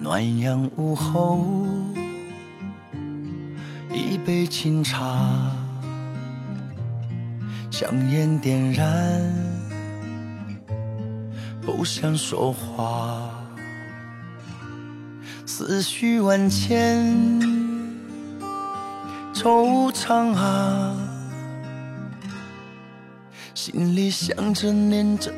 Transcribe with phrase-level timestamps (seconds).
[0.00, 1.66] 暖阳午后，
[3.90, 5.50] 一杯清茶，
[7.70, 9.32] 香烟点燃，
[11.62, 13.30] 不想说话，
[15.46, 17.02] 思绪万千，
[19.32, 20.94] 惆怅啊，
[23.54, 25.32] 心里想着念着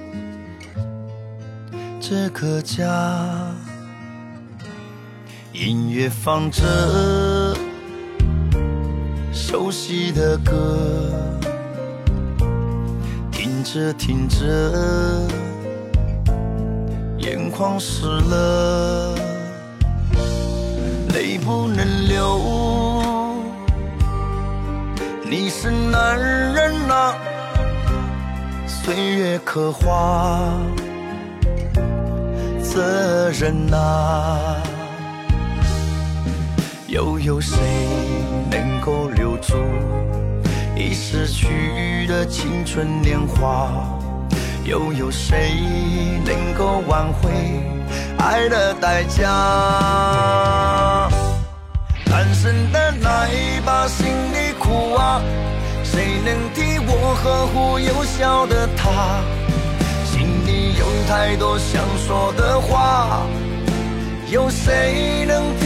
[2.00, 3.54] 这个家。
[5.59, 6.62] 音乐放着
[9.33, 10.52] 熟悉的歌，
[13.32, 15.27] 听着听着，
[17.16, 19.15] 眼眶湿了，
[21.15, 23.02] 泪不能流。
[25.24, 27.15] 你是男人啊，
[28.66, 30.52] 岁月刻画
[32.63, 34.63] 责任啊。
[36.96, 37.58] 又有谁
[38.50, 39.52] 能够留住
[40.74, 43.70] 已逝去的青春年华？
[44.64, 45.52] 又有谁
[46.24, 47.30] 能够挽回
[48.16, 49.28] 爱的代价？
[52.06, 55.20] 单身的那一把心里苦啊，
[55.84, 59.20] 谁能替我呵护幼小的他？
[60.06, 63.20] 心里有太多想说的话，
[64.30, 65.66] 有谁能替？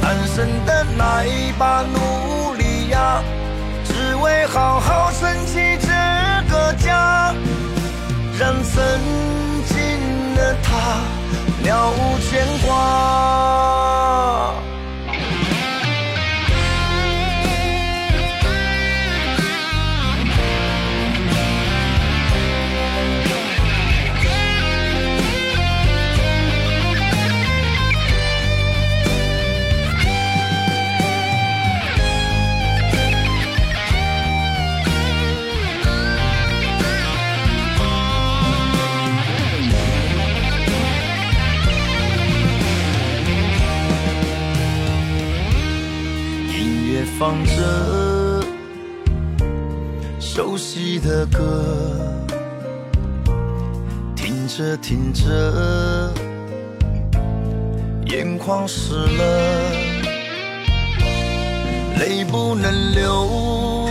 [0.00, 1.26] 单身的来
[1.58, 3.22] 吧努力呀，
[3.84, 4.93] 只为好好
[47.24, 48.44] 放着
[50.20, 51.64] 熟悉的歌，
[54.14, 56.12] 听着听着，
[58.08, 59.72] 眼眶湿了，
[61.98, 63.88] 泪不能流。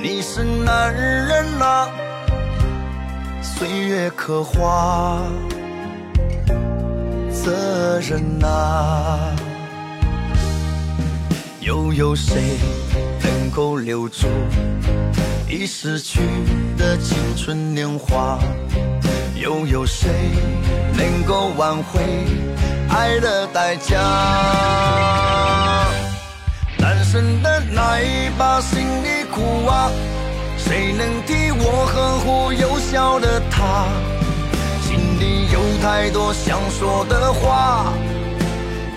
[0.00, 1.88] 你是男人啊，
[3.42, 5.20] 岁月刻画
[7.32, 9.34] 责任啊。
[11.70, 12.58] 又有谁
[13.22, 14.26] 能够留住
[15.48, 16.18] 已逝去
[16.76, 18.40] 的青春年华？
[19.36, 20.10] 又有谁
[20.98, 22.00] 能够挽回
[22.88, 23.96] 爱的代价？
[26.76, 29.92] 单身的那一把心里苦啊，
[30.58, 33.86] 谁能替我呵护幼小的他？
[34.82, 37.92] 心里有太多想说的话，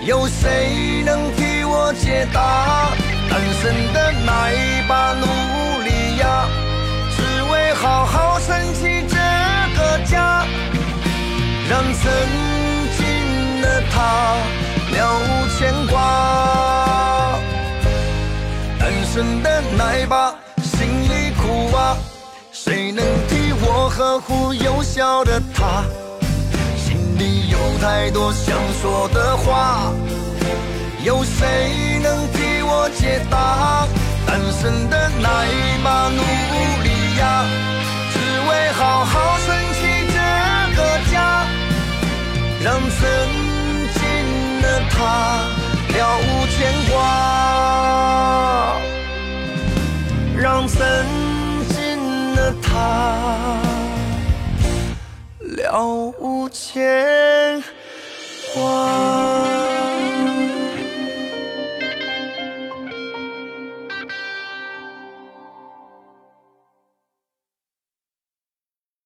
[0.04, 1.43] 有谁能替？
[1.86, 2.88] 我解答
[3.28, 5.26] 单身的那一把努
[5.82, 6.48] 力呀，
[7.14, 7.20] 只
[7.52, 9.16] 为好好撑起这
[9.76, 10.46] 个家，
[11.68, 12.10] 让曾
[12.96, 14.38] 经的他
[14.92, 17.38] 了无牵挂。
[18.78, 21.98] 单身的那一把心里苦啊，
[22.50, 25.84] 谁能替我呵护幼小的他？
[26.78, 29.92] 心里有太多想说的话。
[31.04, 33.86] 有谁能替我解答？
[34.26, 35.28] 单身的奶
[35.84, 36.16] 妈努
[36.82, 36.88] 力
[37.18, 37.44] 呀，
[38.10, 38.14] 只
[38.48, 40.16] 为好好撑起这
[40.74, 40.80] 个
[41.12, 41.14] 家，
[42.62, 42.98] 让曾
[43.92, 44.00] 经
[44.62, 44.96] 的他
[45.92, 46.56] 了无牵
[46.90, 46.94] 挂，
[50.34, 50.80] 让曾
[51.68, 51.76] 经
[52.34, 53.60] 的他
[55.40, 55.62] 了
[56.18, 57.33] 无牵。